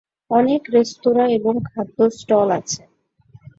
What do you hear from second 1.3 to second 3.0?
এবং খাদ্য স্টল আছে।